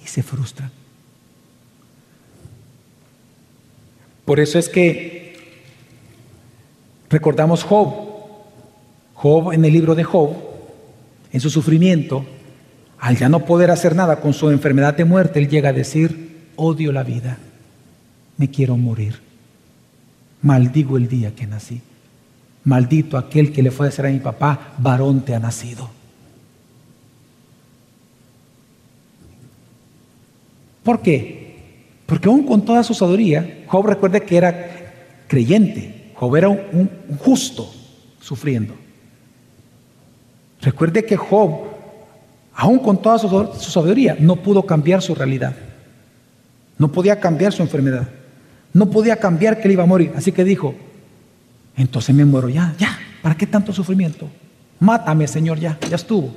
[0.04, 0.72] Y se frustran.
[4.24, 5.36] Por eso es que
[7.08, 8.15] recordamos Job.
[9.26, 10.36] Job, en el libro de Job,
[11.32, 12.24] en su sufrimiento,
[13.00, 16.52] al ya no poder hacer nada con su enfermedad de muerte, él llega a decir,
[16.54, 17.36] odio la vida,
[18.36, 19.20] me quiero morir,
[20.42, 21.80] maldigo el día que nací,
[22.62, 25.90] maldito aquel que le fue a decir a mi papá, varón te ha nacido.
[30.84, 31.56] ¿Por qué?
[32.06, 37.68] Porque aún con toda su sabiduría, Job recuerde que era creyente, Job era un, justo
[38.20, 38.85] sufriendo.
[40.62, 41.50] Recuerde que Job,
[42.54, 45.54] aún con toda su, su sabiduría, no pudo cambiar su realidad.
[46.78, 48.08] No podía cambiar su enfermedad.
[48.72, 50.12] No podía cambiar que él iba a morir.
[50.16, 50.74] Así que dijo,
[51.76, 52.98] entonces me muero ya, ya.
[53.22, 54.28] ¿Para qué tanto sufrimiento?
[54.78, 56.34] Mátame, Señor, ya, ya estuvo.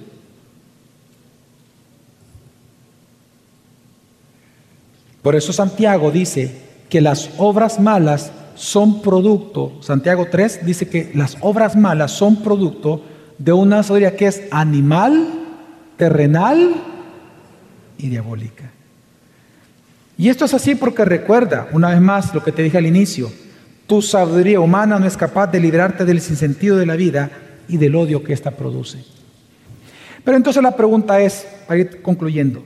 [5.22, 6.56] Por eso Santiago dice
[6.90, 13.02] que las obras malas son producto, Santiago 3 dice que las obras malas son producto
[13.40, 15.28] de una sabiduría que es animal,
[15.98, 16.76] terrenal
[17.98, 18.66] y diabólica.
[20.18, 23.32] Y esto es así porque recuerda, una vez más, lo que te dije al inicio,
[23.88, 27.32] tu sabiduría humana no es capaz de librarte del sinsentido de la vida
[27.70, 29.04] y del odio que ésta produce.
[30.24, 32.66] Pero entonces la pregunta es, para ir concluyendo,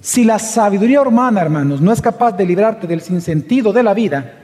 [0.00, 4.41] si la sabiduría humana, hermanos, no es capaz de librarte del sinsentido de la vida,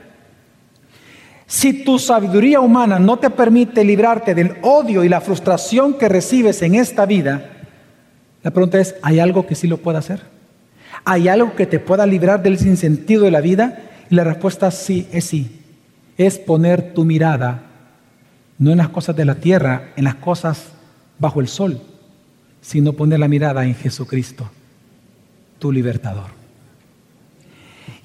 [1.49, 6.61] si tu sabiduría humana no te permite librarte del odio y la frustración que recibes
[6.61, 7.65] en esta vida,
[8.43, 10.21] la pregunta es, ¿hay algo que sí lo pueda hacer?
[11.05, 13.81] ¿Hay algo que te pueda librar del sinsentido de la vida?
[14.11, 15.59] Y la respuesta sí es sí.
[16.19, 17.63] Es poner tu mirada
[18.59, 20.67] no en las cosas de la tierra, en las cosas
[21.17, 21.81] bajo el sol,
[22.61, 24.47] sino poner la mirada en Jesucristo,
[25.57, 26.27] tu libertador.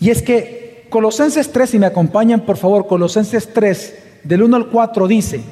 [0.01, 0.64] Y es que
[0.95, 5.43] Colosenses 3, si me acompañan por favor, Colosenses 3, del 1 al 4 dice,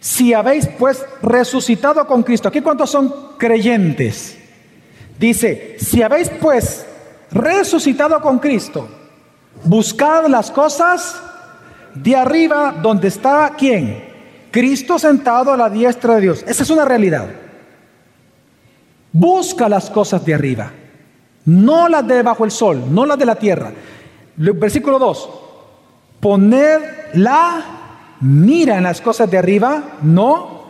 [0.00, 4.38] si habéis pues resucitado con Cristo, aquí cuántos son creyentes,
[5.20, 6.84] Dice, si habéis pues
[7.30, 8.88] resucitado con Cristo,
[9.62, 11.22] buscad las cosas
[11.94, 14.04] de arriba donde está quién?
[14.50, 16.44] Cristo sentado a la diestra de Dios.
[16.48, 17.28] Esa es una realidad.
[19.12, 20.72] Busca las cosas de arriba,
[21.46, 23.72] no las de bajo el sol, no las de la tierra.
[24.36, 25.30] Versículo 2.
[26.20, 26.80] Poned
[27.14, 27.64] la
[28.20, 30.64] mira en las cosas de arriba, no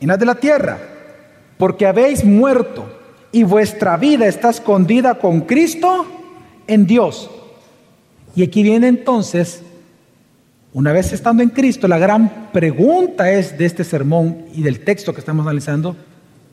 [0.00, 0.78] en las de la tierra,
[1.58, 2.86] porque habéis muerto
[3.32, 6.06] y vuestra vida está escondida con Cristo
[6.66, 7.30] en Dios.
[8.34, 9.62] Y aquí viene entonces,
[10.72, 15.12] una vez estando en Cristo, la gran pregunta es de este sermón y del texto
[15.12, 15.96] que estamos analizando,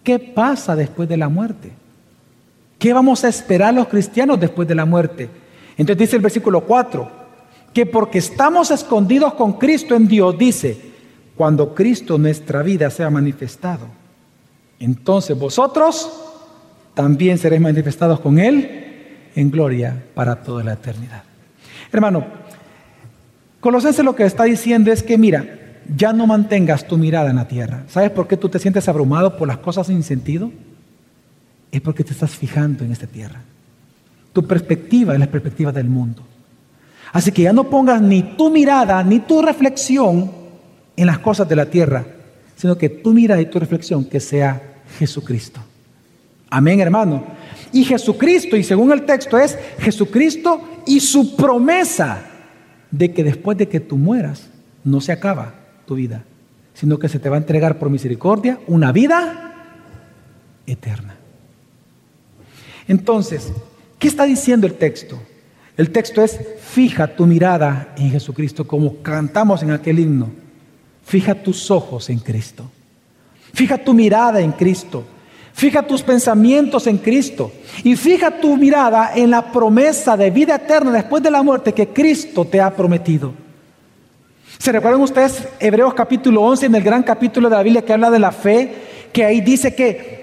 [0.03, 1.71] ¿qué pasa después de la muerte?
[2.77, 5.29] ¿Qué vamos a esperar los cristianos después de la muerte?
[5.77, 7.09] Entonces dice el versículo 4,
[7.73, 10.79] que porque estamos escondidos con Cristo en Dios, dice,
[11.35, 13.87] cuando Cristo nuestra vida sea manifestado,
[14.79, 16.11] entonces vosotros
[16.93, 21.23] también seréis manifestados con Él en gloria para toda la eternidad.
[21.91, 22.25] Hermano,
[23.59, 25.45] Colosenses lo que está diciendo es que, mira,
[25.95, 27.83] ya no mantengas tu mirada en la tierra.
[27.87, 30.51] ¿Sabes por qué tú te sientes abrumado por las cosas sin sentido?
[31.71, 33.41] Es porque te estás fijando en esta tierra.
[34.33, 36.23] Tu perspectiva es la perspectiva del mundo.
[37.11, 40.31] Así que ya no pongas ni tu mirada ni tu reflexión
[40.95, 42.05] en las cosas de la tierra,
[42.55, 44.61] sino que tu mirada y tu reflexión que sea
[44.99, 45.61] Jesucristo.
[46.49, 47.23] Amén, hermano.
[47.71, 52.21] Y Jesucristo, y según el texto es Jesucristo y su promesa
[52.89, 54.49] de que después de que tú mueras,
[54.83, 55.53] no se acaba
[55.85, 56.23] tu vida,
[56.73, 59.53] sino que se te va a entregar por misericordia una vida
[60.65, 61.16] eterna.
[62.87, 63.51] Entonces,
[63.99, 65.19] ¿qué está diciendo el texto?
[65.75, 70.31] El texto es, fija tu mirada en Jesucristo, como cantamos en aquel himno.
[71.05, 72.69] Fija tus ojos en Cristo.
[73.53, 75.03] Fija tu mirada en Cristo.
[75.53, 77.51] Fija tus pensamientos en Cristo
[77.83, 81.87] y fija tu mirada en la promesa de vida eterna después de la muerte que
[81.87, 83.33] Cristo te ha prometido.
[84.59, 88.11] ¿Se recuerdan ustedes Hebreos capítulo 11 en el gran capítulo de la Biblia que habla
[88.11, 88.71] de la fe?
[89.11, 90.16] Que ahí dice que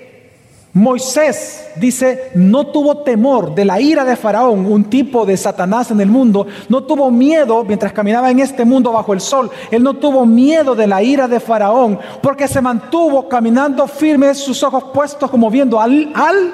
[0.74, 6.00] Moisés dice, no tuvo temor de la ira de Faraón, un tipo de Satanás en
[6.00, 9.94] el mundo, no tuvo miedo mientras caminaba en este mundo bajo el sol, él no
[9.94, 15.30] tuvo miedo de la ira de Faraón, porque se mantuvo caminando firme, sus ojos puestos
[15.30, 16.52] como viendo al, al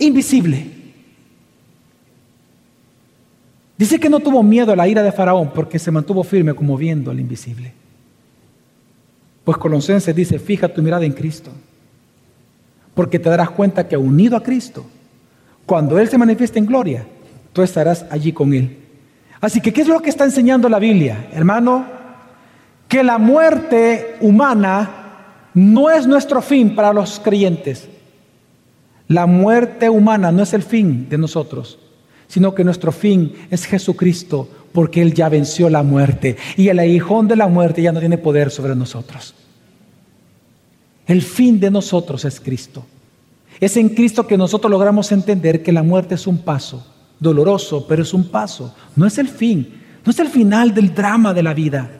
[0.00, 0.72] invisible.
[3.76, 6.76] Dice que no tuvo miedo a la ira de Faraón porque se mantuvo firme como
[6.76, 7.72] viendo al invisible.
[9.44, 11.52] Pues Colosenses dice, fija tu mirada en Cristo
[12.98, 14.84] porque te darás cuenta que unido a Cristo,
[15.66, 17.06] cuando Él se manifieste en gloria,
[17.52, 18.76] tú estarás allí con Él.
[19.40, 21.28] Así que, ¿qué es lo que está enseñando la Biblia?
[21.30, 21.86] Hermano,
[22.88, 24.90] que la muerte humana
[25.54, 27.88] no es nuestro fin para los creyentes.
[29.06, 31.78] La muerte humana no es el fin de nosotros,
[32.26, 37.28] sino que nuestro fin es Jesucristo, porque Él ya venció la muerte y el aguijón
[37.28, 39.36] de la muerte ya no tiene poder sobre nosotros.
[41.08, 42.86] El fin de nosotros es Cristo.
[43.58, 46.86] Es en Cristo que nosotros logramos entender que la muerte es un paso,
[47.18, 49.78] doloroso, pero es un paso, no es el fin.
[50.04, 51.90] No es el final del drama de la vida.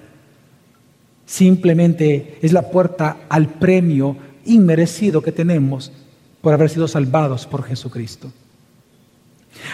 [1.27, 5.93] Simplemente es la puerta al premio inmerecido que tenemos
[6.41, 8.33] por haber sido salvados por Jesucristo.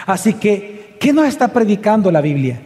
[0.05, 2.61] Así que, ¿qué nos está predicando la Biblia?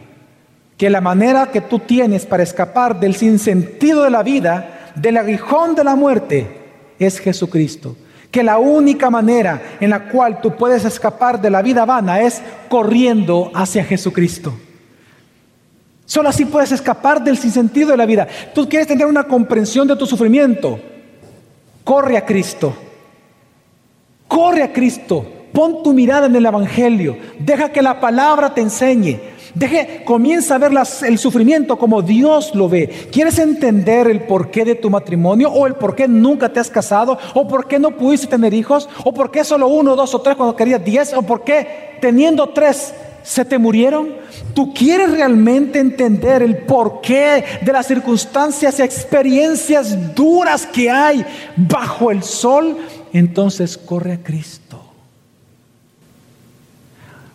[0.76, 5.76] Que la manera que tú tienes para escapar del sinsentido de la vida, del aguijón
[5.76, 6.59] de la muerte,
[7.00, 7.96] es Jesucristo.
[8.30, 12.40] Que la única manera en la cual tú puedes escapar de la vida vana es
[12.68, 14.54] corriendo hacia Jesucristo.
[16.06, 18.28] Solo así puedes escapar del sinsentido de la vida.
[18.54, 20.78] Tú quieres tener una comprensión de tu sufrimiento.
[21.82, 22.76] Corre a Cristo.
[24.28, 25.26] Corre a Cristo.
[25.52, 27.16] Pon tu mirada en el Evangelio.
[27.38, 29.20] Deja que la palabra te enseñe.
[29.54, 30.72] Deje, comienza a ver
[31.02, 33.08] el sufrimiento como Dios lo ve.
[33.10, 35.50] ¿Quieres entender el porqué de tu matrimonio?
[35.50, 37.18] ¿O el por qué nunca te has casado?
[37.34, 38.88] ¿O por qué no pudiste tener hijos?
[39.04, 41.12] ¿O por qué solo uno, dos o tres cuando querías diez?
[41.14, 44.14] ¿O por qué teniendo tres se te murieron?
[44.54, 51.24] ¿Tú quieres realmente entender el porqué de las circunstancias y experiencias duras que hay
[51.56, 52.76] bajo el sol?
[53.12, 54.59] Entonces corre a Cristo.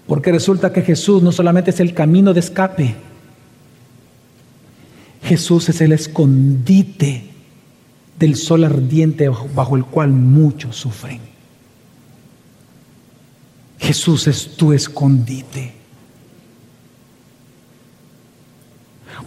[0.07, 2.95] Porque resulta que Jesús no solamente es el camino de escape,
[5.23, 7.23] Jesús es el escondite
[8.19, 11.19] del sol ardiente bajo el cual muchos sufren.
[13.79, 15.73] Jesús es tu escondite.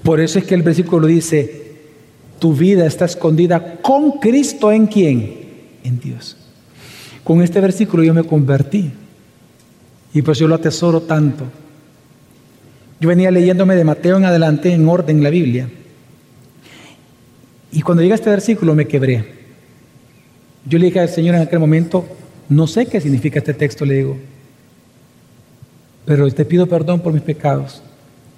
[0.02, 1.68] Por eso es que el versículo dice,
[2.38, 5.48] tu vida está escondida con Cristo en quién?
[5.82, 6.36] En Dios.
[7.24, 8.92] Con este versículo yo me convertí.
[10.12, 11.44] Y pues yo lo atesoro tanto.
[13.00, 15.68] Yo venía leyéndome de Mateo en adelante en orden la Biblia.
[17.70, 19.24] Y cuando llega este versículo me quebré.
[20.64, 22.06] Yo le dije al Señor en aquel momento,
[22.48, 24.16] no sé qué significa este texto, le digo,
[26.04, 27.82] pero te pido perdón por mis pecados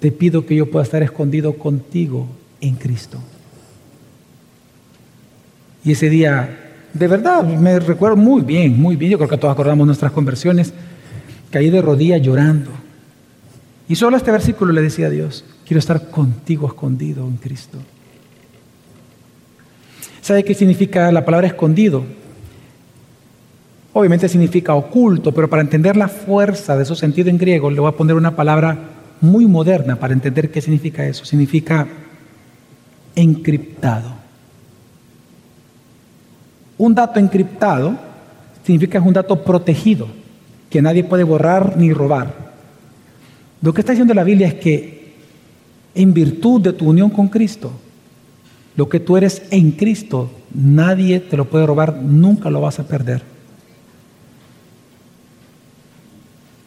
[0.01, 2.25] te pido que yo pueda estar escondido contigo
[2.59, 3.19] en Cristo.
[5.85, 6.57] Y ese día,
[6.91, 10.73] de verdad, me recuerdo muy bien, muy bien, yo creo que todos acordamos nuestras conversiones,
[11.51, 12.71] caí de rodillas llorando.
[13.87, 17.77] Y solo este versículo le decía a Dios, quiero estar contigo escondido en Cristo.
[20.21, 22.03] ¿Sabe qué significa la palabra escondido?
[23.93, 27.89] Obviamente significa oculto, pero para entender la fuerza de su sentido en griego le voy
[27.89, 28.77] a poner una palabra
[29.19, 31.25] muy moderna para entender qué significa eso.
[31.25, 31.87] Significa
[33.15, 34.13] encriptado.
[36.77, 37.97] Un dato encriptado
[38.63, 40.07] significa que es un dato protegido,
[40.71, 42.53] que nadie puede borrar ni robar.
[43.61, 45.13] Lo que está diciendo la Biblia es que
[45.93, 47.73] en virtud de tu unión con Cristo,
[48.77, 52.87] lo que tú eres en Cristo, nadie te lo puede robar, nunca lo vas a
[52.87, 53.21] perder.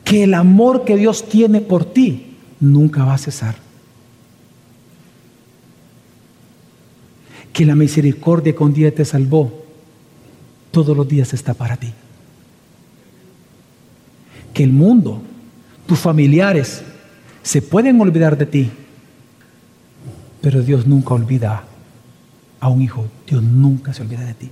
[0.04, 3.56] Que el amor que Dios tiene por ti nunca va a cesar.
[7.54, 9.64] Que la misericordia que un día te salvó,
[10.70, 11.90] todos los días está para ti.
[14.54, 15.20] Que el mundo,
[15.86, 16.82] tus familiares,
[17.42, 18.70] se pueden olvidar de ti,
[20.40, 21.64] pero Dios nunca olvida
[22.60, 23.06] a un hijo.
[23.26, 24.50] Dios nunca se olvida de ti.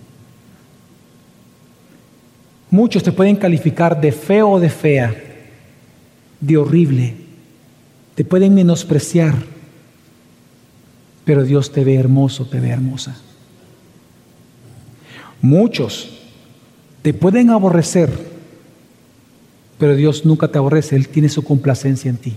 [2.71, 5.15] Muchos te pueden calificar de feo o de fea,
[6.41, 7.15] de horrible,
[8.15, 9.35] te pueden menospreciar,
[11.25, 13.17] pero Dios te ve hermoso, te ve hermosa.
[15.43, 16.19] Muchos
[17.03, 18.32] te pueden aborrecer,
[19.83, 22.37] pero Dios nunca te aborrece, Él tiene su complacencia en ti.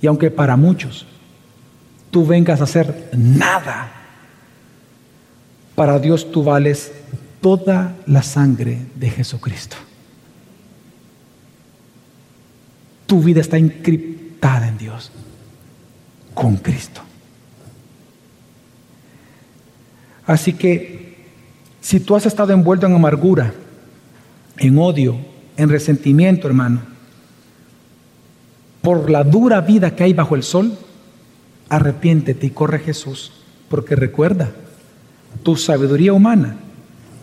[0.00, 1.04] Y aunque para muchos
[2.10, 3.92] tú vengas a hacer nada,
[5.74, 6.92] para Dios tú vales
[7.42, 9.76] toda la sangre de Jesucristo.
[13.06, 15.12] Tu vida está encriptada en Dios,
[16.32, 17.02] con Cristo.
[20.24, 21.18] Así que
[21.82, 23.52] si tú has estado envuelto en amargura,
[24.58, 25.16] en odio,
[25.56, 26.80] en resentimiento, hermano,
[28.82, 30.76] por la dura vida que hay bajo el sol,
[31.68, 33.32] arrepiéntete y corre Jesús,
[33.68, 34.52] porque recuerda,
[35.42, 36.56] tu sabiduría humana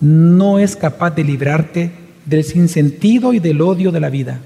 [0.02, 1.92] no es capaz de librarte
[2.26, 4.42] del sinsentido y del odio de la vida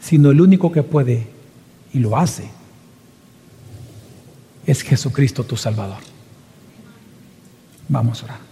[0.00, 1.26] sino el único que puede
[1.92, 2.50] y lo hace
[4.66, 5.98] es Jesucristo tu Salvador.
[7.88, 8.49] Vamos a orar.